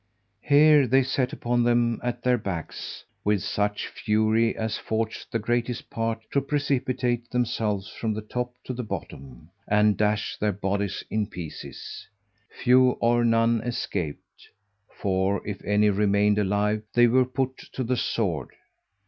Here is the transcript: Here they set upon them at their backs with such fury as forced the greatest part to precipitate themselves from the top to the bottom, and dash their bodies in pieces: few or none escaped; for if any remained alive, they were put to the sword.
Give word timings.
Here 0.41 0.87
they 0.87 1.03
set 1.03 1.31
upon 1.31 1.61
them 1.61 1.99
at 2.03 2.23
their 2.23 2.39
backs 2.39 3.05
with 3.23 3.43
such 3.43 3.85
fury 3.85 4.57
as 4.57 4.75
forced 4.75 5.31
the 5.31 5.37
greatest 5.37 5.91
part 5.91 6.23
to 6.31 6.41
precipitate 6.41 7.29
themselves 7.29 7.93
from 7.93 8.15
the 8.15 8.23
top 8.23 8.55
to 8.63 8.73
the 8.73 8.81
bottom, 8.81 9.51
and 9.67 9.95
dash 9.95 10.37
their 10.39 10.53
bodies 10.53 11.03
in 11.11 11.27
pieces: 11.27 12.07
few 12.49 12.97
or 12.99 13.23
none 13.23 13.61
escaped; 13.61 14.49
for 14.91 15.45
if 15.45 15.63
any 15.63 15.91
remained 15.91 16.39
alive, 16.39 16.81
they 16.95 17.05
were 17.05 17.23
put 17.23 17.55
to 17.73 17.83
the 17.83 17.95
sword. 17.97 18.53